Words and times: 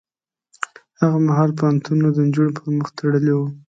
هغه 0.99 1.17
مهال 1.27 1.51
پوهنتونونه 1.57 2.09
د 2.11 2.17
نجونو 2.27 2.51
پر 2.57 2.65
مخ 2.77 2.87
تړلي 2.97 3.33
وو. 3.35 3.47